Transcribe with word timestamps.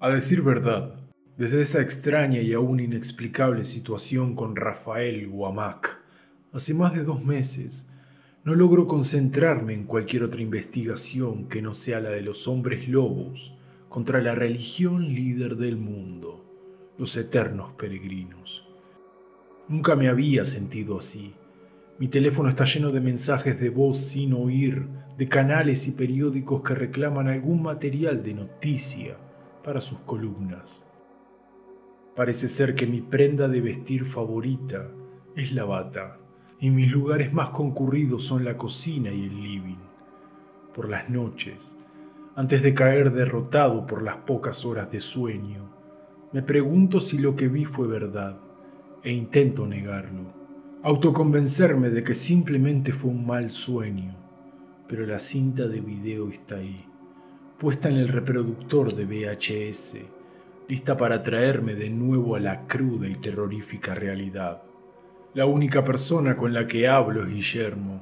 A 0.00 0.10
decir 0.10 0.42
verdad, 0.42 0.94
desde 1.36 1.60
esa 1.60 1.80
extraña 1.80 2.40
y 2.40 2.52
aún 2.52 2.78
inexplicable 2.78 3.64
situación 3.64 4.36
con 4.36 4.54
Rafael 4.54 5.26
Guamac, 5.26 5.98
hace 6.52 6.72
más 6.72 6.94
de 6.94 7.02
dos 7.02 7.24
meses, 7.24 7.84
no 8.44 8.54
logro 8.54 8.86
concentrarme 8.86 9.74
en 9.74 9.86
cualquier 9.86 10.22
otra 10.22 10.40
investigación 10.40 11.48
que 11.48 11.62
no 11.62 11.74
sea 11.74 11.98
la 11.98 12.10
de 12.10 12.20
los 12.20 12.46
hombres 12.46 12.88
lobos 12.88 13.54
contra 13.88 14.22
la 14.22 14.36
religión 14.36 15.12
líder 15.12 15.56
del 15.56 15.76
mundo, 15.76 16.44
los 16.96 17.16
eternos 17.16 17.72
peregrinos. 17.72 18.68
Nunca 19.66 19.96
me 19.96 20.08
había 20.08 20.44
sentido 20.44 21.00
así. 21.00 21.34
Mi 21.98 22.06
teléfono 22.06 22.48
está 22.48 22.66
lleno 22.66 22.92
de 22.92 23.00
mensajes 23.00 23.58
de 23.58 23.70
voz 23.70 23.98
sin 23.98 24.32
oír, 24.32 24.86
de 25.16 25.28
canales 25.28 25.88
y 25.88 25.90
periódicos 25.90 26.62
que 26.62 26.76
reclaman 26.76 27.26
algún 27.26 27.64
material 27.64 28.22
de 28.22 28.34
noticia 28.34 29.16
para 29.62 29.80
sus 29.80 29.98
columnas. 30.00 30.84
Parece 32.16 32.48
ser 32.48 32.74
que 32.74 32.86
mi 32.86 33.00
prenda 33.00 33.48
de 33.48 33.60
vestir 33.60 34.04
favorita 34.04 34.90
es 35.36 35.52
la 35.52 35.64
bata, 35.64 36.18
y 36.58 36.70
mis 36.70 36.90
lugares 36.90 37.32
más 37.32 37.50
concurridos 37.50 38.24
son 38.24 38.44
la 38.44 38.56
cocina 38.56 39.12
y 39.12 39.24
el 39.24 39.40
living. 39.40 39.78
Por 40.74 40.88
las 40.88 41.08
noches, 41.08 41.76
antes 42.34 42.62
de 42.62 42.74
caer 42.74 43.12
derrotado 43.12 43.86
por 43.86 44.02
las 44.02 44.16
pocas 44.16 44.64
horas 44.64 44.90
de 44.90 45.00
sueño, 45.00 45.70
me 46.32 46.42
pregunto 46.42 47.00
si 47.00 47.18
lo 47.18 47.36
que 47.36 47.48
vi 47.48 47.64
fue 47.64 47.86
verdad, 47.86 48.38
e 49.04 49.12
intento 49.12 49.66
negarlo, 49.66 50.32
autoconvencerme 50.82 51.90
de 51.90 52.02
que 52.02 52.14
simplemente 52.14 52.92
fue 52.92 53.10
un 53.10 53.26
mal 53.26 53.50
sueño, 53.50 54.16
pero 54.88 55.06
la 55.06 55.20
cinta 55.20 55.68
de 55.68 55.80
video 55.80 56.28
está 56.28 56.56
ahí 56.56 56.87
puesta 57.58 57.88
en 57.88 57.96
el 57.96 58.06
reproductor 58.06 58.94
de 58.94 59.04
VHS, 59.04 59.96
lista 60.68 60.96
para 60.96 61.24
traerme 61.24 61.74
de 61.74 61.90
nuevo 61.90 62.36
a 62.36 62.40
la 62.40 62.68
cruda 62.68 63.08
y 63.08 63.16
terrorífica 63.16 63.96
realidad. 63.96 64.62
La 65.34 65.44
única 65.44 65.82
persona 65.82 66.36
con 66.36 66.54
la 66.54 66.68
que 66.68 66.86
hablo 66.86 67.24
es 67.24 67.34
Guillermo. 67.34 68.00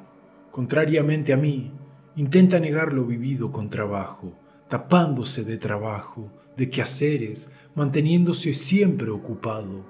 Contrariamente 0.50 1.32
a 1.32 1.38
mí, 1.38 1.72
intenta 2.16 2.60
negar 2.60 2.92
lo 2.92 3.06
vivido 3.06 3.50
con 3.50 3.70
trabajo, 3.70 4.34
tapándose 4.68 5.42
de 5.42 5.56
trabajo, 5.56 6.30
de 6.54 6.68
quehaceres, 6.68 7.50
manteniéndose 7.74 8.52
siempre 8.52 9.08
ocupado, 9.08 9.86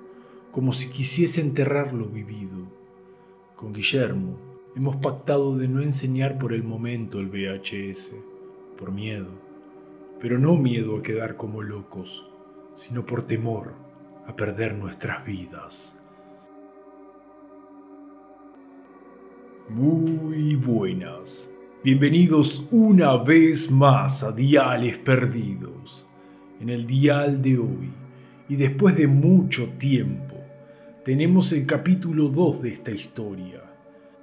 como 0.53 0.73
si 0.73 0.91
quisiese 0.91 1.41
enterrar 1.41 1.92
lo 1.92 2.06
vivido. 2.06 2.70
Con 3.56 3.73
Guillermo 3.73 4.39
hemos 4.77 4.95
pactado 4.97 5.58
de 5.58 5.67
no 5.67 5.83
enseñar 5.83 6.39
por 6.39 6.53
el 6.53 6.62
momento 6.62 7.19
el 7.19 7.27
VHS, 7.27 8.14
por 8.78 8.92
miedo 8.92 9.45
pero 10.20 10.39
no 10.39 10.56
miedo 10.56 10.97
a 10.97 11.03
quedar 11.03 11.36
como 11.36 11.62
locos, 11.62 12.31
sino 12.75 13.05
por 13.05 13.27
temor 13.27 13.75
a 14.27 14.34
perder 14.34 14.75
nuestras 14.75 15.25
vidas. 15.25 15.97
Muy 19.69 20.56
buenas. 20.56 21.53
Bienvenidos 21.84 22.67
una 22.70 23.17
vez 23.17 23.70
más 23.70 24.25
a 24.25 24.33
Diales 24.33 24.97
Perdidos. 24.98 26.08
En 26.61 26.70
el 26.70 26.86
dial 26.86 27.42
de 27.42 27.58
hoy, 27.58 27.91
y 28.48 28.56
después 28.56 28.97
de 28.97 29.06
mucho 29.06 29.69
tiempo, 29.78 30.36
tenemos 31.05 31.53
el 31.53 31.67
capítulo 31.67 32.28
2 32.28 32.62
de 32.62 32.69
esta 32.70 32.91
historia. 32.91 33.62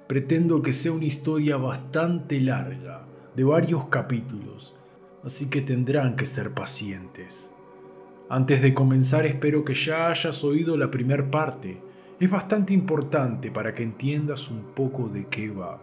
Pretendo 0.08 0.60
que 0.60 0.72
sea 0.72 0.92
una 0.92 1.04
historia 1.04 1.56
bastante 1.56 2.40
larga, 2.40 3.06
de 3.36 3.44
varios 3.44 3.86
capítulos, 3.86 4.74
así 5.24 5.48
que 5.48 5.60
tendrán 5.60 6.16
que 6.16 6.26
ser 6.26 6.52
pacientes. 6.52 7.52
Antes 8.28 8.62
de 8.62 8.74
comenzar 8.74 9.26
espero 9.26 9.64
que 9.64 9.74
ya 9.74 10.08
hayas 10.08 10.44
oído 10.44 10.76
la 10.76 10.90
primera 10.90 11.30
parte. 11.30 11.80
Es 12.18 12.30
bastante 12.30 12.72
importante 12.72 13.50
para 13.50 13.74
que 13.74 13.82
entiendas 13.82 14.50
un 14.50 14.72
poco 14.74 15.08
de 15.08 15.26
qué 15.26 15.50
va. 15.50 15.80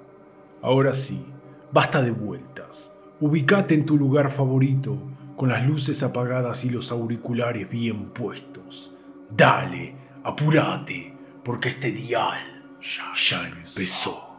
Ahora 0.61 0.93
sí, 0.93 1.25
basta 1.71 2.01
de 2.01 2.11
vueltas. 2.11 2.95
Ubicate 3.19 3.75
en 3.75 3.85
tu 3.85 3.97
lugar 3.97 4.31
favorito, 4.31 4.97
con 5.35 5.49
las 5.49 5.65
luces 5.65 6.01
apagadas 6.03 6.65
y 6.65 6.69
los 6.69 6.91
auriculares 6.91 7.69
bien 7.69 8.05
puestos. 8.05 8.95
Dale, 9.29 9.93
apúrate, 10.23 11.13
porque 11.43 11.69
este 11.69 11.91
dial 11.91 12.63
ya 13.27 13.47
empezó. 13.47 14.30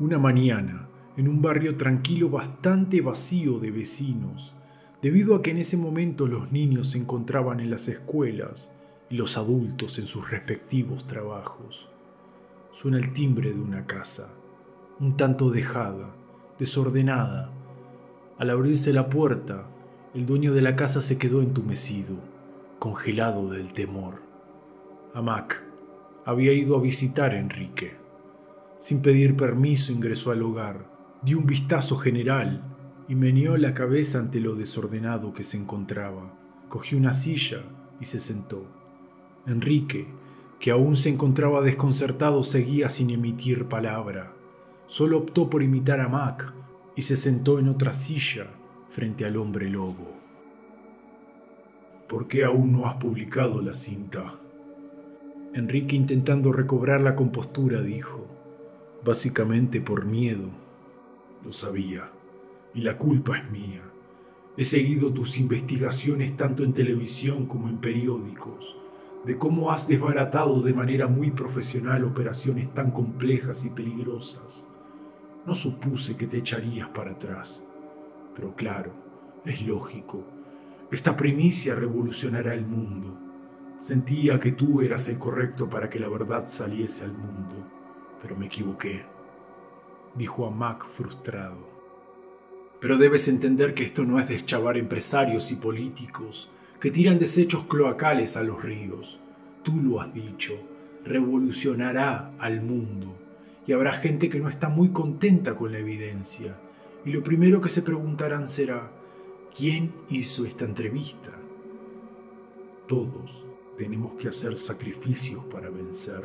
Una 0.00 0.18
mañana, 0.18 0.88
en 1.16 1.28
un 1.28 1.40
barrio 1.40 1.76
tranquilo 1.76 2.28
bastante 2.28 3.00
vacío 3.00 3.60
de 3.60 3.70
vecinos, 3.70 4.52
debido 5.00 5.36
a 5.36 5.42
que 5.42 5.52
en 5.52 5.58
ese 5.58 5.76
momento 5.76 6.26
los 6.26 6.50
niños 6.50 6.90
se 6.90 6.98
encontraban 6.98 7.60
en 7.60 7.70
las 7.70 7.86
escuelas 7.86 8.72
y 9.08 9.14
los 9.14 9.36
adultos 9.36 10.00
en 10.00 10.08
sus 10.08 10.28
respectivos 10.28 11.06
trabajos. 11.06 11.88
Suena 12.72 12.98
el 12.98 13.12
timbre 13.12 13.52
de 13.52 13.60
una 13.60 13.86
casa, 13.86 14.30
un 14.98 15.16
tanto 15.16 15.50
dejada, 15.50 16.10
desordenada. 16.58 17.52
Al 18.36 18.50
abrirse 18.50 18.92
la 18.92 19.08
puerta, 19.08 19.68
el 20.12 20.26
dueño 20.26 20.54
de 20.54 20.62
la 20.62 20.74
casa 20.74 21.02
se 21.02 21.18
quedó 21.18 21.40
entumecido, 21.40 22.16
congelado 22.80 23.48
del 23.48 23.72
temor. 23.72 24.22
Amac 25.14 25.62
había 26.24 26.52
ido 26.52 26.76
a 26.76 26.80
visitar 26.80 27.30
a 27.30 27.38
Enrique. 27.38 28.03
Sin 28.84 29.00
pedir 29.00 29.34
permiso 29.34 29.92
ingresó 29.92 30.30
al 30.30 30.42
hogar, 30.42 30.90
dio 31.22 31.38
un 31.38 31.46
vistazo 31.46 31.96
general 31.96 32.60
y 33.08 33.14
meneó 33.14 33.56
la 33.56 33.72
cabeza 33.72 34.18
ante 34.18 34.40
lo 34.40 34.56
desordenado 34.56 35.32
que 35.32 35.42
se 35.42 35.56
encontraba. 35.56 36.34
Cogió 36.68 36.98
una 36.98 37.14
silla 37.14 37.62
y 37.98 38.04
se 38.04 38.20
sentó. 38.20 38.66
Enrique, 39.46 40.06
que 40.60 40.70
aún 40.70 40.98
se 40.98 41.08
encontraba 41.08 41.62
desconcertado, 41.62 42.44
seguía 42.44 42.90
sin 42.90 43.08
emitir 43.08 43.70
palabra. 43.70 44.34
Solo 44.86 45.16
optó 45.16 45.48
por 45.48 45.62
imitar 45.62 46.00
a 46.00 46.10
Mac 46.10 46.52
y 46.94 47.00
se 47.00 47.16
sentó 47.16 47.58
en 47.58 47.70
otra 47.70 47.94
silla 47.94 48.48
frente 48.90 49.24
al 49.24 49.38
hombre 49.38 49.70
lobo. 49.70 50.12
¿Por 52.06 52.28
qué 52.28 52.44
aún 52.44 52.72
no 52.72 52.86
has 52.86 52.96
publicado 52.96 53.62
la 53.62 53.72
cinta? 53.72 54.34
Enrique, 55.54 55.96
intentando 55.96 56.52
recobrar 56.52 57.00
la 57.00 57.16
compostura, 57.16 57.80
dijo, 57.80 58.33
básicamente 59.04 59.80
por 59.80 60.06
miedo. 60.06 60.48
Lo 61.44 61.52
sabía, 61.52 62.10
y 62.72 62.80
la 62.80 62.96
culpa 62.96 63.36
es 63.36 63.50
mía. 63.50 63.82
He 64.56 64.64
seguido 64.64 65.12
tus 65.12 65.38
investigaciones 65.38 66.36
tanto 66.36 66.64
en 66.64 66.72
televisión 66.72 67.46
como 67.46 67.68
en 67.68 67.78
periódicos, 67.78 68.76
de 69.24 69.36
cómo 69.36 69.72
has 69.72 69.88
desbaratado 69.88 70.62
de 70.62 70.72
manera 70.72 71.06
muy 71.06 71.30
profesional 71.30 72.04
operaciones 72.04 72.72
tan 72.72 72.90
complejas 72.92 73.64
y 73.64 73.70
peligrosas. 73.70 74.66
No 75.44 75.54
supuse 75.54 76.16
que 76.16 76.26
te 76.26 76.38
echarías 76.38 76.88
para 76.88 77.12
atrás, 77.12 77.66
pero 78.34 78.54
claro, 78.54 78.92
es 79.44 79.60
lógico. 79.62 80.24
Esta 80.90 81.16
primicia 81.16 81.74
revolucionará 81.74 82.54
el 82.54 82.66
mundo. 82.66 83.18
Sentía 83.80 84.40
que 84.40 84.52
tú 84.52 84.80
eras 84.80 85.08
el 85.08 85.18
correcto 85.18 85.68
para 85.68 85.90
que 85.90 85.98
la 85.98 86.08
verdad 86.08 86.44
saliese 86.46 87.04
al 87.04 87.12
mundo 87.12 87.74
pero 88.24 88.36
me 88.36 88.46
equivoqué, 88.46 89.02
dijo 90.14 90.46
a 90.46 90.50
Mac 90.50 90.86
frustrado. 90.88 91.58
Pero 92.80 92.96
debes 92.96 93.28
entender 93.28 93.74
que 93.74 93.84
esto 93.84 94.06
no 94.06 94.18
es 94.18 94.26
deschavar 94.26 94.78
empresarios 94.78 95.52
y 95.52 95.56
políticos 95.56 96.48
que 96.80 96.90
tiran 96.90 97.18
desechos 97.18 97.66
cloacales 97.66 98.38
a 98.38 98.42
los 98.42 98.62
ríos. 98.62 99.20
Tú 99.62 99.82
lo 99.82 100.00
has 100.00 100.14
dicho, 100.14 100.54
revolucionará 101.04 102.32
al 102.38 102.62
mundo 102.62 103.14
y 103.66 103.74
habrá 103.74 103.92
gente 103.92 104.30
que 104.30 104.40
no 104.40 104.48
está 104.48 104.70
muy 104.70 104.88
contenta 104.88 105.54
con 105.54 105.72
la 105.72 105.80
evidencia. 105.80 106.56
Y 107.04 107.10
lo 107.12 107.22
primero 107.22 107.60
que 107.60 107.68
se 107.68 107.82
preguntarán 107.82 108.48
será, 108.48 108.90
¿quién 109.54 109.92
hizo 110.08 110.46
esta 110.46 110.64
entrevista? 110.64 111.30
Todos 112.88 113.44
tenemos 113.76 114.14
que 114.14 114.28
hacer 114.28 114.56
sacrificios 114.56 115.44
para 115.44 115.68
vencer. 115.68 116.24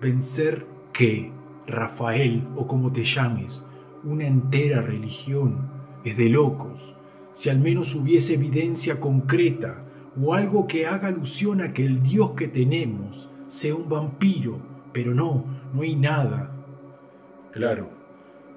Vencer 0.00 0.79
que 0.92 1.32
Rafael, 1.66 2.46
o 2.56 2.66
como 2.66 2.92
te 2.92 3.04
llames, 3.04 3.64
una 4.04 4.26
entera 4.26 4.82
religión, 4.82 5.70
es 6.04 6.16
de 6.16 6.28
locos. 6.28 6.94
Si 7.32 7.48
al 7.48 7.60
menos 7.60 7.94
hubiese 7.94 8.34
evidencia 8.34 9.00
concreta 9.00 9.84
o 10.20 10.34
algo 10.34 10.66
que 10.66 10.86
haga 10.86 11.08
alusión 11.08 11.60
a 11.60 11.72
que 11.72 11.84
el 11.84 12.02
Dios 12.02 12.32
que 12.32 12.48
tenemos 12.48 13.30
sea 13.46 13.74
un 13.74 13.88
vampiro, 13.88 14.58
pero 14.92 15.14
no, 15.14 15.44
no 15.72 15.82
hay 15.82 15.94
nada. 15.94 16.52
Claro, 17.52 17.90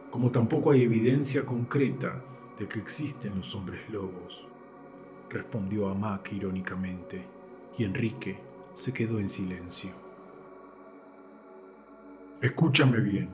como 0.10 0.32
tampoco 0.32 0.72
hay 0.72 0.84
evidencia 0.84 1.46
concreta 1.46 2.22
de 2.60 2.68
que 2.68 2.80
existen 2.80 3.38
los 3.38 3.56
hombres 3.56 3.82
lobos, 3.90 4.48
respondió 5.30 5.90
Amac 5.90 6.32
irónicamente, 6.34 7.26
y 7.78 7.84
Enrique 7.84 8.38
se 8.74 8.94
quedó 8.94 9.20
en 9.20 9.30
silencio. 9.30 10.03
Escúchame 12.44 13.00
bien, 13.00 13.30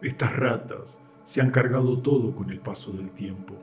estas 0.00 0.36
ratas 0.36 1.00
se 1.24 1.40
han 1.40 1.50
cargado 1.50 1.98
todo 1.98 2.32
con 2.32 2.50
el 2.50 2.60
paso 2.60 2.92
del 2.92 3.10
tiempo. 3.10 3.54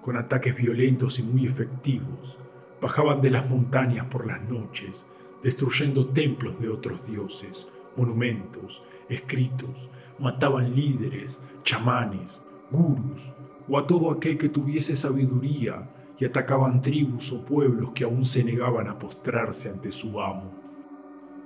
Con 0.00 0.16
ataques 0.16 0.56
violentos 0.56 1.18
y 1.18 1.22
muy 1.22 1.46
efectivos, 1.46 2.38
bajaban 2.80 3.20
de 3.20 3.28
las 3.28 3.46
montañas 3.46 4.06
por 4.06 4.26
las 4.26 4.40
noches, 4.48 5.06
destruyendo 5.42 6.06
templos 6.06 6.58
de 6.58 6.70
otros 6.70 7.06
dioses, 7.06 7.68
monumentos, 7.94 8.82
escritos, 9.10 9.90
mataban 10.18 10.74
líderes, 10.74 11.38
chamanes, 11.62 12.42
gurus 12.70 13.34
o 13.68 13.76
a 13.76 13.86
todo 13.86 14.10
aquel 14.10 14.38
que 14.38 14.48
tuviese 14.48 14.96
sabiduría 14.96 15.90
y 16.18 16.24
atacaban 16.24 16.80
tribus 16.80 17.32
o 17.32 17.44
pueblos 17.44 17.90
que 17.90 18.04
aún 18.04 18.24
se 18.24 18.42
negaban 18.42 18.88
a 18.88 18.98
postrarse 18.98 19.68
ante 19.68 19.92
su 19.92 20.18
amo. 20.22 20.54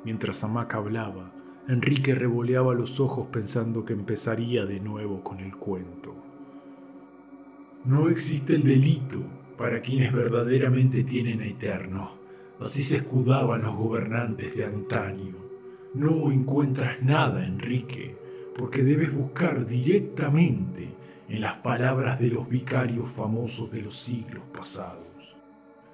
Mientras 0.05 0.45
Amaca 0.45 0.77
hablaba, 0.77 1.33
Enrique 1.71 2.17
revoleaba 2.17 2.75
los 2.75 2.99
ojos 2.99 3.29
pensando 3.29 3.85
que 3.85 3.93
empezaría 3.93 4.67
de 4.67 4.81
nuevo 4.81 5.23
con 5.23 5.39
el 5.39 5.55
cuento. 5.55 6.17
No 7.85 8.09
existe 8.09 8.57
el 8.57 8.65
delito 8.65 9.21
para 9.57 9.81
quienes 9.81 10.13
verdaderamente 10.13 11.05
tienen 11.05 11.41
a 11.43 11.47
Eterno. 11.47 12.11
Así 12.59 12.83
se 12.83 12.97
escudaban 12.97 13.63
los 13.63 13.77
gobernantes 13.77 14.57
de 14.57 14.65
antaño. 14.65 15.37
No 15.95 16.33
encuentras 16.33 17.05
nada, 17.05 17.47
Enrique, 17.47 18.17
porque 18.59 18.83
debes 18.83 19.15
buscar 19.15 19.65
directamente 19.65 20.89
en 21.29 21.41
las 21.41 21.59
palabras 21.59 22.19
de 22.19 22.31
los 22.31 22.49
vicarios 22.49 23.09
famosos 23.09 23.71
de 23.71 23.83
los 23.83 23.95
siglos 23.95 24.43
pasados. 24.53 25.37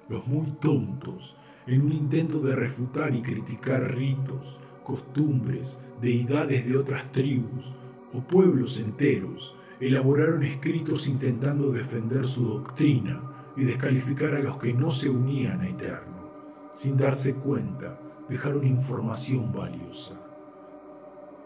Los 0.09 0.25
muy 0.25 0.47
tontos, 0.59 1.35
en 1.67 1.83
un 1.83 1.91
intento 1.91 2.39
de 2.39 2.55
refutar 2.55 3.13
y 3.13 3.21
criticar 3.21 3.95
ritos, 3.95 4.59
costumbres, 4.87 5.81
deidades 5.99 6.65
de 6.65 6.77
otras 6.77 7.11
tribus 7.11 7.75
o 8.13 8.21
pueblos 8.21 8.79
enteros, 8.79 9.53
elaboraron 9.81 10.43
escritos 10.43 11.09
intentando 11.09 11.73
defender 11.73 12.25
su 12.25 12.45
doctrina 12.45 13.21
y 13.57 13.65
descalificar 13.65 14.33
a 14.35 14.39
los 14.39 14.57
que 14.57 14.73
no 14.73 14.89
se 14.89 15.09
unían 15.09 15.59
a 15.59 15.67
Eterno. 15.67 16.31
Sin 16.73 16.95
darse 16.95 17.35
cuenta, 17.35 17.99
dejaron 18.29 18.65
información 18.65 19.51
valiosa. 19.51 20.17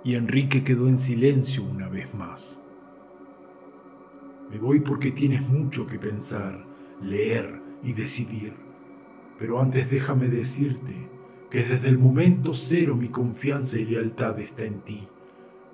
Y 0.03 0.13
Enrique 0.13 0.63
quedó 0.63 0.87
en 0.87 0.99
silencio 0.99 1.63
una 1.63 1.89
vez 1.89 2.13
más. 2.13 2.61
Me 4.51 4.59
voy 4.59 4.81
porque 4.81 5.09
tienes 5.11 5.41
mucho 5.41 5.87
que 5.87 5.97
pensar, 5.97 6.63
leer 7.01 7.59
y 7.81 7.93
decidir. 7.93 8.53
Pero 9.39 9.59
antes 9.59 9.89
déjame 9.89 10.27
decirte 10.27 11.09
que 11.51 11.63
desde 11.63 11.89
el 11.89 11.97
momento 11.97 12.53
cero 12.53 12.95
mi 12.95 13.09
confianza 13.09 13.77
y 13.77 13.85
lealtad 13.85 14.39
está 14.39 14.63
en 14.63 14.81
ti. 14.81 15.07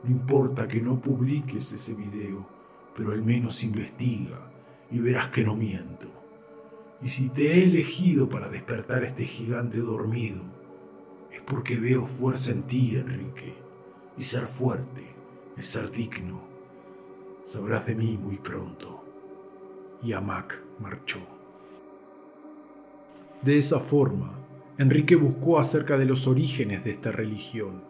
No 0.03 0.09
importa 0.09 0.67
que 0.67 0.81
no 0.81 0.99
publiques 0.99 1.71
ese 1.71 1.93
video, 1.93 2.47
pero 2.95 3.11
al 3.11 3.21
menos 3.21 3.63
investiga 3.63 4.51
y 4.91 4.99
verás 4.99 5.29
que 5.29 5.43
no 5.43 5.55
miento. 5.55 6.09
Y 7.01 7.09
si 7.09 7.29
te 7.29 7.53
he 7.53 7.63
elegido 7.63 8.27
para 8.27 8.49
despertar 8.49 9.03
a 9.03 9.07
este 9.07 9.25
gigante 9.25 9.77
dormido, 9.77 10.41
es 11.31 11.41
porque 11.41 11.77
veo 11.77 12.05
fuerza 12.07 12.51
en 12.51 12.63
ti, 12.63 12.95
Enrique. 12.95 13.53
Y 14.17 14.23
ser 14.23 14.47
fuerte 14.47 15.05
es 15.55 15.67
ser 15.67 15.91
digno 15.91 16.41
Sabrás 17.47 17.85
de 17.85 17.95
mí 17.95 18.17
muy 18.17 18.35
pronto. 18.35 19.05
Y 20.03 20.11
Amac 20.11 20.59
marchó. 20.79 21.19
De 23.41 23.57
esa 23.57 23.79
forma, 23.79 24.36
Enrique 24.77 25.15
buscó 25.15 25.59
acerca 25.59 25.97
de 25.97 26.05
los 26.05 26.27
orígenes 26.27 26.83
de 26.83 26.91
esta 26.91 27.11
religión 27.11 27.83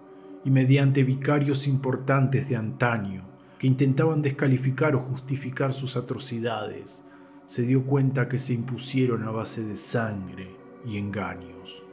y 0.46 0.52
mediante 0.52 1.04
vicarios 1.04 1.68
importantes 1.68 2.48
de 2.48 2.56
antaño 2.56 3.24
que 3.60 3.68
intentaban 3.68 4.22
descalificar 4.22 4.96
o 4.96 5.00
justificar 5.00 5.74
sus 5.74 5.98
atrocidades, 5.98 7.04
se 7.46 7.64
dio 7.64 7.84
cuenta 7.84 8.30
que 8.30 8.40
se 8.40 8.54
impusieron 8.54 9.24
a 9.24 9.32
base 9.32 9.64
de 9.64 9.76
sangre 9.76 10.56
y 10.86 10.98
engaños, 10.98 11.84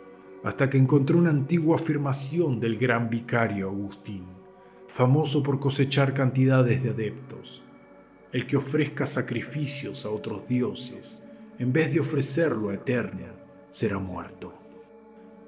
hasta 0.45 0.71
que 0.71 0.79
encontró 0.79 1.19
una 1.19 1.31
antigua 1.31 1.77
afirmación 1.77 2.61
del 2.61 2.77
gran 2.77 3.09
vicario 3.11 3.69
Agustín 3.69 4.35
famoso 4.95 5.43
por 5.43 5.59
cosechar 5.59 6.15
cantidades 6.15 6.85
de 6.85 6.91
adeptos. 6.91 7.61
El 8.31 8.47
que 8.47 8.57
ofrezca 8.57 9.07
sacrificios 9.07 10.07
a 10.07 10.11
otros 10.11 10.47
dioses, 10.47 11.21
en 11.59 11.73
vez 11.73 11.93
de 11.93 11.99
ofrecerlo 11.99 12.71
a 12.71 12.75
Eternia, 12.75 13.35
será 13.73 13.99
muerto. 13.99 14.64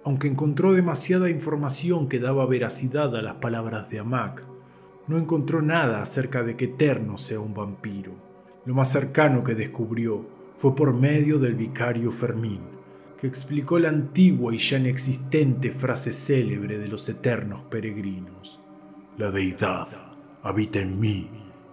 Aunque 0.07 0.29
encontró 0.29 0.73
demasiada 0.73 1.29
información 1.31 2.09
que 2.09 2.21
daba 2.21 2.47
veracidad 2.47 3.17
a 3.17 3.23
las 3.23 3.35
palabras 3.35 3.91
de 3.91 3.99
Amak, 3.99 4.45
no 5.09 5.19
encontró 5.19 5.63
nada 5.63 6.01
acerca 6.01 6.45
de 6.45 6.55
que 6.55 6.67
Eterno 6.67 7.19
sea 7.19 7.41
un 7.41 7.53
vampiro. 7.53 8.13
Lo 8.67 8.73
más 8.73 8.93
cercano 8.93 9.43
que 9.43 9.57
descubrió 9.57 10.25
fue 10.59 10.77
por 10.77 10.95
medio 10.95 11.41
del 11.41 11.57
vicario 11.57 12.13
Fermín, 12.13 12.61
que 13.21 13.27
explicó 13.27 13.81
la 13.81 13.89
antigua 13.89 14.55
y 14.55 14.59
ya 14.59 14.79
inexistente 14.79 15.73
frase 15.73 16.13
célebre 16.13 16.79
de 16.79 16.87
los 16.87 17.09
eternos 17.09 17.63
peregrinos. 17.69 18.61
La 19.19 19.33
deidad 19.33 19.89
habita 20.45 20.79
en 20.79 21.01
mí 21.01 21.29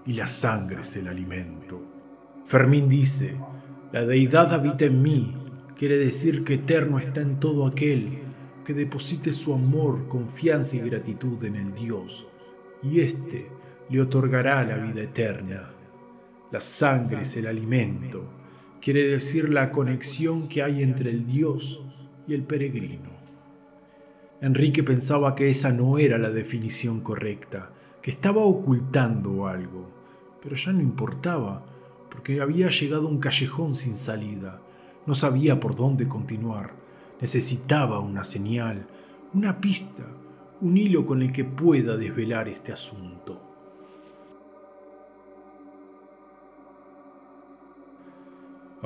y 0.08 0.14
la 0.14 0.26
sangre 0.26 0.82
es 0.82 0.96
el 0.96 1.08
alimento. 1.08 1.80
Fermín 2.48 2.90
dice, 2.90 3.36
la 3.92 4.04
deidad 4.04 4.52
habita 4.52 4.86
en 4.86 5.04
mí, 5.04 5.36
quiere 5.84 5.98
decir 5.98 6.46
que 6.46 6.54
eterno 6.54 6.98
está 6.98 7.20
en 7.20 7.42
todo 7.42 7.68
aquel 7.68 8.20
que 8.66 8.74
deposite 8.74 9.34
su 9.34 9.54
amor, 9.54 10.08
confianza 10.08 10.78
y 10.78 10.80
gratitud 10.80 11.44
en 11.44 11.58
el 11.58 11.76
Dios, 11.76 12.26
y 12.82 13.02
éste 13.02 13.50
le 13.90 14.00
otorgará 14.00 14.64
la 14.64 14.78
vida 14.78 15.02
eterna. 15.02 15.72
La 16.54 16.62
sangre 16.62 17.24
es 17.24 17.36
el 17.36 17.48
alimento, 17.48 18.24
quiere 18.80 19.06
decir 19.06 19.50
la 19.50 19.72
conexión 19.72 20.48
que 20.48 20.64
hay 20.64 20.84
entre 20.84 21.10
el 21.10 21.28
Dios 21.28 21.84
y 22.30 22.34
el 22.34 22.44
peregrino. 22.44 23.10
Enrique 24.40 24.84
pensaba 24.84 25.36
que 25.36 25.50
esa 25.50 25.74
no 25.74 25.98
era 25.98 26.18
la 26.18 26.30
definición 26.30 27.02
correcta, 27.02 27.72
que 28.02 28.12
estaba 28.12 28.42
ocultando 28.42 29.48
algo, 29.48 29.90
pero 30.42 30.56
ya 30.56 30.72
no 30.72 30.80
importaba, 30.80 31.66
porque 32.10 32.40
había 32.40 32.70
llegado 32.70 33.08
a 33.08 33.12
un 33.12 33.20
callejón 33.20 33.76
sin 33.76 33.98
salida, 33.98 34.62
no 35.06 35.16
sabía 35.16 35.60
por 35.60 35.76
dónde 35.76 36.08
continuar, 36.08 36.72
necesitaba 37.22 38.00
una 38.00 38.24
señal, 38.24 38.88
una 39.34 39.60
pista, 39.60 40.04
un 40.62 40.78
hilo 40.78 41.06
con 41.06 41.22
el 41.22 41.32
que 41.32 41.44
pueda 41.44 41.98
desvelar 41.98 42.48
este 42.48 42.72
asunto. 42.72 43.42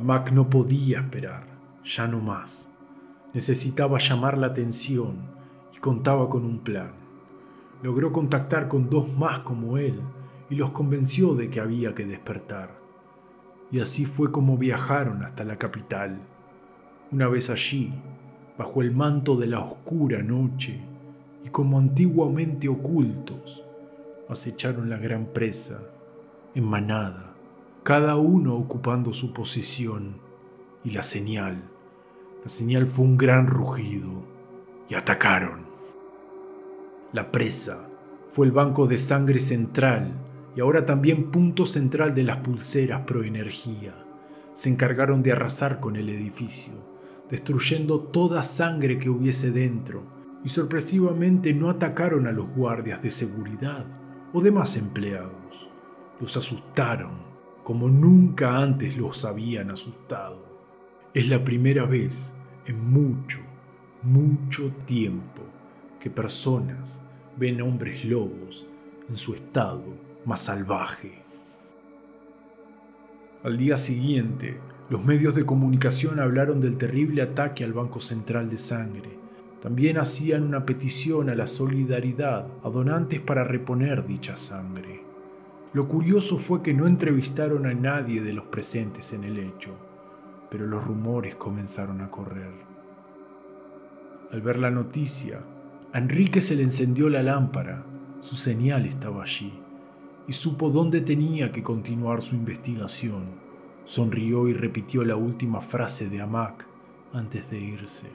Mac 0.01 0.31
no 0.31 0.49
podía 0.49 0.99
esperar, 0.99 1.47
ya 1.83 2.07
no 2.07 2.19
más. 2.19 2.71
Necesitaba 3.33 3.97
llamar 3.97 4.37
la 4.37 4.47
atención, 4.47 5.37
contaba 5.79 6.29
con 6.29 6.43
un 6.45 6.59
plan. 6.59 6.91
Logró 7.83 8.11
contactar 8.11 8.67
con 8.67 8.89
dos 8.89 9.07
más 9.09 9.39
como 9.39 9.77
él 9.77 10.01
y 10.49 10.55
los 10.55 10.71
convenció 10.71 11.35
de 11.35 11.49
que 11.49 11.59
había 11.59 11.93
que 11.93 12.05
despertar. 12.05 12.86
Y 13.71 13.79
así 13.79 14.05
fue 14.05 14.31
como 14.31 14.57
viajaron 14.57 15.23
hasta 15.23 15.43
la 15.43 15.57
capital. 15.57 16.19
Una 17.11 17.27
vez 17.27 17.49
allí, 17.49 17.93
bajo 18.57 18.81
el 18.81 18.91
manto 18.91 19.35
de 19.35 19.47
la 19.47 19.59
oscura 19.59 20.23
noche 20.23 20.79
y 21.43 21.49
como 21.49 21.77
antiguamente 21.77 22.67
ocultos, 22.69 23.63
acecharon 24.29 24.89
la 24.89 24.97
gran 24.97 25.27
presa, 25.27 25.81
en 26.55 26.63
manada, 26.63 27.33
cada 27.83 28.15
uno 28.15 28.55
ocupando 28.55 29.13
su 29.13 29.33
posición 29.33 30.17
y 30.83 30.91
la 30.91 31.03
señal. 31.03 31.63
La 32.43 32.49
señal 32.49 32.87
fue 32.87 33.05
un 33.05 33.17
gran 33.17 33.47
rugido 33.47 34.23
y 34.89 34.95
atacaron. 34.95 35.67
La 37.13 37.31
presa 37.31 37.87
fue 38.29 38.45
el 38.45 38.51
banco 38.51 38.87
de 38.87 38.97
sangre 38.97 39.39
central 39.39 40.13
y 40.57 40.59
ahora 40.59 40.87
también 40.87 41.29
punto 41.29 41.67
central 41.67 42.15
de 42.15 42.23
las 42.23 42.37
pulseras 42.37 43.01
proenergía. 43.05 43.93
Se 44.53 44.69
encargaron 44.69 45.21
de 45.21 45.31
arrasar 45.31 45.79
con 45.79 45.97
el 45.97 46.09
edificio, 46.09 46.73
destruyendo 47.29 47.99
toda 47.99 48.41
sangre 48.41 48.97
que 48.97 49.11
hubiese 49.11 49.51
dentro, 49.51 50.01
y 50.43 50.49
sorpresivamente 50.49 51.53
no 51.53 51.69
atacaron 51.69 52.25
a 52.25 52.31
los 52.31 52.49
guardias 52.55 53.03
de 53.03 53.11
seguridad 53.11 53.85
o 54.33 54.41
demás 54.41 54.77
empleados. 54.77 55.69
Los 56.19 56.35
asustaron 56.37 57.27
como 57.63 57.87
nunca 57.87 58.57
antes 58.57 58.97
los 58.97 59.25
habían 59.25 59.69
asustado. 59.69 60.43
Es 61.13 61.29
la 61.29 61.43
primera 61.43 61.85
vez 61.85 62.33
en 62.65 62.83
mucho, 62.83 63.41
mucho 64.01 64.71
tiempo 64.87 65.43
que 65.99 66.09
personas 66.09 66.99
ven 67.37 67.61
hombres 67.61 68.03
lobos 68.05 68.65
en 69.07 69.17
su 69.17 69.35
estado 69.35 70.06
más 70.27 70.41
salvaje. 70.41 71.13
Al 73.43 73.57
día 73.57 73.77
siguiente, 73.77 74.57
los 74.89 75.03
medios 75.03 75.33
de 75.35 75.45
comunicación 75.45 76.19
hablaron 76.19 76.59
del 76.59 76.75
terrible 76.75 77.21
ataque 77.21 77.63
al 77.63 77.71
Banco 77.71 78.01
Central 78.01 78.49
de 78.49 78.57
Sangre, 78.57 79.17
También 79.61 79.97
hacían 79.97 80.43
una 80.43 80.67
petición 80.67 81.31
a 81.31 81.35
la 81.35 81.47
solidaridad 81.47 82.45
a 82.63 82.69
donantes 82.69 83.19
para 83.19 83.43
reponer 83.43 84.05
dicha 84.05 84.37
sangre. 84.37 85.01
Lo 85.73 85.87
curioso 85.87 86.37
fue 86.37 86.61
que 86.61 86.75
no 86.75 86.85
entrevistaron 86.85 87.65
a 87.65 87.73
nadie 87.73 88.21
de 88.21 88.33
los 88.33 88.45
presentes 88.45 89.13
en 89.13 89.23
el 89.23 89.39
hecho, 89.39 89.71
pero 90.51 90.67
los 90.67 90.85
rumores 90.85 91.35
comenzaron 91.35 92.01
a 92.01 92.11
correr. 92.11 92.53
Al 94.31 94.41
ver 94.41 94.59
la 94.59 94.69
noticia, 94.69 95.39
a 95.91 95.97
Enrique 95.97 96.39
se 96.39 96.55
le 96.55 96.61
encendió 96.61 97.09
la 97.09 97.23
lámpara, 97.23 97.83
su 98.21 98.35
señal 98.35 98.85
estaba 98.85 99.23
allí, 99.23 99.51
y 100.27 100.33
supo 100.33 100.69
dónde 100.69 101.01
tenía 101.01 101.51
que 101.51 101.63
continuar 101.63 102.21
su 102.21 102.35
investigación. 102.35 103.47
Sonrió 103.85 104.49
y 104.49 104.53
repitió 104.53 105.05
la 105.05 105.15
última 105.15 105.61
frase 105.61 106.09
de 106.09 106.21
Amac 106.21 106.65
antes 107.13 107.49
de 107.49 107.59
irse. 107.59 108.09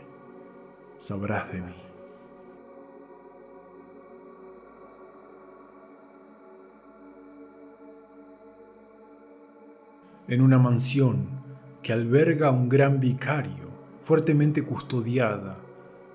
Sabrás 0.99 1.51
de 1.53 1.61
mí. 1.63 1.75
En 10.29 10.41
una 10.41 10.59
mansión 10.59 11.27
que 11.83 11.93
alberga 11.93 12.51
un 12.51 12.69
gran 12.69 13.01
vicario, 13.01 13.71
fuertemente 14.01 14.63
custodiada, 14.63 15.59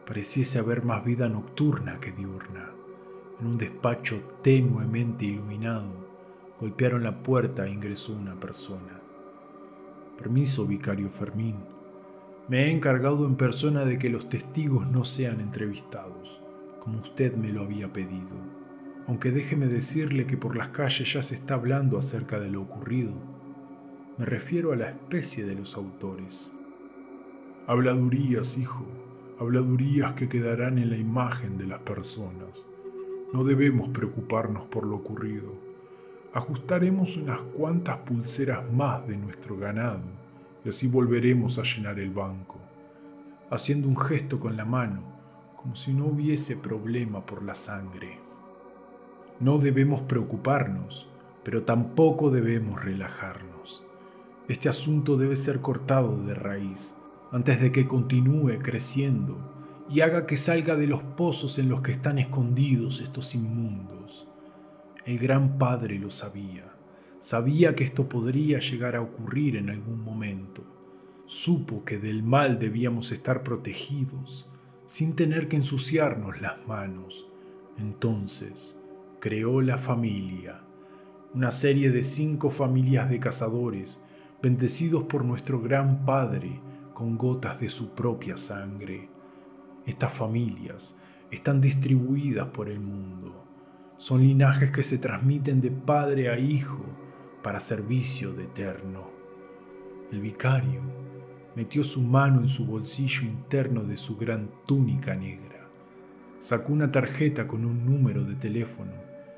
pareciese 0.06 0.60
haber 0.60 0.84
más 0.84 1.04
vida 1.04 1.28
nocturna 1.28 2.00
que 2.00 2.12
diurna. 2.12 2.77
En 3.40 3.46
un 3.46 3.58
despacho 3.60 4.20
tenuemente 4.42 5.26
iluminado, 5.26 5.92
golpearon 6.60 7.04
la 7.04 7.22
puerta 7.22 7.68
e 7.68 7.72
ingresó 7.72 8.14
una 8.14 8.34
persona. 8.40 9.00
Permiso, 10.18 10.66
vicario 10.66 11.10
Fermín. 11.10 11.56
Me 12.48 12.66
he 12.66 12.72
encargado 12.72 13.28
en 13.28 13.36
persona 13.36 13.86
de 13.86 14.00
que 14.00 14.10
los 14.10 14.28
testigos 14.28 14.90
no 14.90 15.06
sean 15.06 15.40
entrevistados, 15.40 16.42
como 16.80 17.00
usted 17.00 17.36
me 17.36 17.50
lo 17.50 17.62
había 17.62 17.94
pedido. 17.94 18.36
Aunque 19.06 19.30
déjeme 19.30 19.68
decirle 19.68 20.26
que 20.26 20.38
por 20.38 20.56
las 20.56 20.70
calles 20.70 21.14
ya 21.14 21.22
se 21.22 21.36
está 21.36 21.54
hablando 21.54 22.00
acerca 22.00 22.40
de 22.40 22.50
lo 22.50 22.64
ocurrido. 22.64 23.12
Me 24.18 24.26
refiero 24.26 24.74
a 24.74 24.76
la 24.76 24.90
especie 24.90 25.46
de 25.46 25.54
los 25.54 25.76
autores. 25.78 26.52
Habladurías, 27.68 28.58
hijo, 28.58 28.88
habladurías 29.40 30.14
que 30.14 30.28
quedarán 30.28 30.80
en 30.80 30.90
la 30.90 30.98
imagen 30.98 31.60
de 31.60 31.68
las 31.68 31.82
personas. 31.82 32.66
No 33.34 33.44
debemos 33.44 33.90
preocuparnos 33.90 34.66
por 34.68 34.86
lo 34.86 34.96
ocurrido 34.96 35.68
ajustaremos 36.38 37.18
unas 37.18 37.42
cuantas 37.42 37.98
pulseras 37.98 38.72
más 38.72 39.08
de 39.08 39.18
nuestro 39.18 39.58
ganado 39.58 40.04
y 40.64 40.70
así 40.70 40.88
volveremos 40.88 41.58
a 41.58 41.64
llenar 41.64 42.00
el 42.00 42.12
banco, 42.12 42.60
haciendo 43.50 43.88
un 43.88 43.98
gesto 43.98 44.40
con 44.40 44.56
la 44.56 44.64
mano, 44.64 45.02
como 45.56 45.76
si 45.76 45.94
no 45.94 46.06
hubiese 46.06 46.56
problema 46.56 47.26
por 47.26 47.42
la 47.42 47.56
sangre. 47.56 48.20
No 49.40 49.58
debemos 49.58 50.02
preocuparnos, 50.02 51.10
pero 51.44 51.64
tampoco 51.64 52.30
debemos 52.30 52.84
relajarnos. 52.84 53.84
Este 54.48 54.70
asunto 54.70 55.18
debe 55.18 55.36
ser 55.36 55.60
cortado 55.60 56.24
de 56.24 56.36
raíz 56.36 56.96
antes 57.32 57.60
de 57.60 57.72
que 57.72 57.88
continúe 57.88 58.60
creciendo 58.60 59.38
y 59.90 60.02
haga 60.02 60.26
que 60.26 60.38
salga 60.38 60.76
de 60.76 60.88
los 60.88 61.02
pozos 61.02 61.60
en 61.60 61.70
los 61.70 61.82
que 61.82 61.92
están 61.92 62.20
escondidos 62.20 63.02
estos 63.02 63.36
inmundos. 63.36 64.28
El 65.06 65.18
gran 65.20 65.58
padre 65.58 65.98
lo 65.98 66.12
sabía. 66.12 66.74
Sabía 67.20 67.76
que 67.76 67.84
esto 67.84 68.10
podría 68.10 68.60
llegar 68.60 68.96
a 68.96 69.02
ocurrir 69.02 69.56
en 69.56 69.70
algún 69.70 70.04
momento. 70.04 70.64
Supo 71.26 71.84
que 71.84 71.98
del 71.98 72.24
mal 72.24 72.60
debíamos 72.60 73.12
estar 73.12 73.44
protegidos, 73.44 74.50
sin 74.86 75.16
tener 75.16 75.48
que 75.48 75.58
ensuciarnos 75.58 76.42
las 76.42 76.66
manos. 76.68 77.28
Entonces, 77.78 78.78
creó 79.20 79.62
la 79.62 79.78
familia, 79.78 80.62
una 81.34 81.52
serie 81.52 81.92
de 81.92 82.04
cinco 82.04 82.50
familias 82.50 83.10
de 83.10 83.20
cazadores, 83.20 84.02
bendecidos 84.42 85.04
por 85.04 85.26
nuestro 85.26 85.62
gran 85.62 86.06
Padre 86.06 86.60
con 86.94 87.18
gotas 87.18 87.60
de 87.60 87.70
su 87.70 87.92
propia 87.94 88.38
sangre. 88.38 89.10
Estas 89.88 90.14
familias 90.14 90.96
están 91.32 91.60
distribuidas 91.60 92.50
por 92.50 92.70
el 92.70 92.80
mundo 92.80 93.48
son 93.98 94.22
linajes 94.22 94.70
que 94.70 94.84
se 94.84 95.00
transmiten 95.00 95.60
de 95.60 95.72
padre 95.72 96.30
a 96.30 96.38
hijo 96.38 96.86
para 97.42 97.60
servicio 97.60 98.32
de 98.32 98.44
eterno. 98.44 99.10
El 100.12 100.22
vicario 100.22 100.82
metió 101.56 101.84
su 101.84 102.02
mano 102.02 102.42
en 102.42 102.48
su 102.48 102.68
bolsillo 102.68 103.24
interno 103.24 103.84
de 103.84 103.98
su 103.98 104.16
gran 104.16 104.52
túnica 104.68 105.16
negra. 105.16 105.68
Sacó 106.40 106.74
una 106.74 106.92
tarjeta 106.92 107.48
con 107.48 107.66
un 107.66 107.86
número 107.86 108.24
de 108.24 108.36
teléfono 108.36 108.94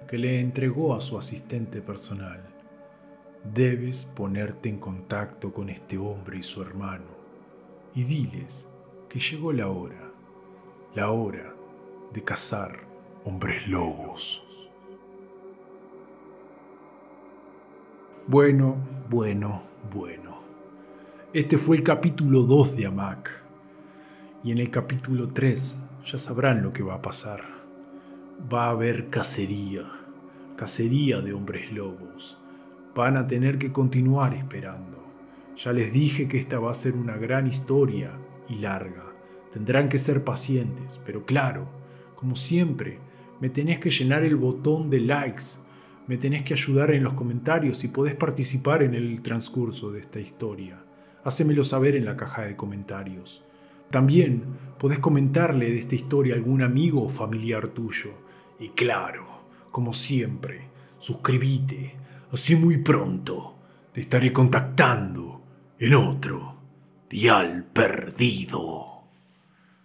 que 0.10 0.18
le 0.18 0.42
entregó 0.42 0.94
a 0.94 1.00
su 1.00 1.18
asistente 1.18 1.82
personal. 1.82 2.44
Debes 3.54 4.04
ponerte 4.04 4.68
en 4.68 4.80
contacto 4.80 5.54
con 5.54 5.70
este 5.70 5.98
hombre 5.98 6.40
y 6.40 6.44
su 6.44 6.62
hermano 6.62 7.18
y 7.96 8.04
diles 8.04 8.68
que 9.08 9.20
llegó 9.20 9.54
la 9.54 9.70
hora, 9.70 10.09
la 10.96 11.12
hora 11.12 11.54
de 12.12 12.24
cazar 12.24 12.80
hombres 13.24 13.68
lobos. 13.68 14.44
Bueno, 18.26 18.76
bueno, 19.08 19.62
bueno. 19.94 20.40
Este 21.32 21.60
fue 21.60 21.78
el 21.78 21.84
capítulo 21.84 22.42
2 22.42 22.76
de 22.76 22.88
Amac. 22.88 23.44
Y 24.44 24.52
en 24.52 24.58
el 24.58 24.72
capítulo 24.72 25.30
3 25.30 25.80
ya 26.06 26.18
sabrán 26.18 26.64
lo 26.64 26.74
que 26.74 26.82
va 26.82 26.96
a 26.96 27.02
pasar. 27.04 27.44
Va 28.52 28.66
a 28.66 28.72
haber 28.72 29.10
cacería. 29.10 29.84
Cacería 30.56 31.22
de 31.22 31.34
hombres 31.34 31.72
lobos. 31.72 32.40
Van 32.96 33.16
a 33.16 33.28
tener 33.28 33.60
que 33.60 33.72
continuar 33.72 34.34
esperando. 34.34 34.98
Ya 35.56 35.72
les 35.72 35.94
dije 35.94 36.28
que 36.28 36.40
esta 36.40 36.58
va 36.58 36.72
a 36.72 36.76
ser 36.76 36.96
una 36.96 37.16
gran 37.16 37.46
historia 37.46 38.12
y 38.48 38.56
larga. 38.56 39.09
Tendrán 39.52 39.90
que 39.90 39.98
ser 39.98 40.24
pacientes, 40.24 41.02
pero 41.06 41.26
claro, 41.26 41.68
como 42.16 42.36
siempre, 42.36 43.00
me 43.40 43.50
tenés 43.50 43.80
que 43.80 43.92
llenar 43.92 44.24
el 44.24 44.36
botón 44.36 44.90
de 44.90 45.00
likes 45.00 45.60
me 46.10 46.18
tenés 46.18 46.42
que 46.42 46.56
ayudar 46.56 46.90
en 46.90 47.04
los 47.04 47.14
comentarios 47.14 47.84
y 47.84 47.88
podés 47.88 48.16
participar 48.16 48.82
en 48.82 48.96
el 48.96 49.22
transcurso 49.22 49.92
de 49.92 50.00
esta 50.00 50.20
historia. 50.20 50.84
Hacémelo 51.24 51.64
saber 51.64 51.96
en 51.96 52.06
la 52.06 52.18
caja 52.18 52.42
de 52.42 52.56
comentarios. 52.56 53.44
También 53.92 54.42
podés 54.80 54.98
comentarle 54.98 55.70
de 55.70 55.78
esta 55.78 55.94
historia 55.94 56.34
a 56.34 56.38
algún 56.38 56.64
amigo 56.64 57.04
o 57.04 57.10
familiar 57.10 57.68
tuyo. 57.68 58.10
Y 58.60 58.70
claro, 58.70 59.28
como 59.70 59.94
siempre, 59.94 60.62
suscríbete. 60.98 61.94
Así 62.32 62.56
muy 62.56 62.78
pronto 62.78 63.60
te 63.92 64.02
estaré 64.02 64.34
contactando 64.34 65.44
en 65.78 65.94
otro 65.94 66.56
Dial 67.08 67.66
Perdido. 67.72 68.89